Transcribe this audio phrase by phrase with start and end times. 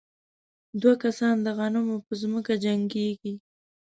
[0.81, 3.33] دوه کسان د غنمو په ځمکه جنګېږي.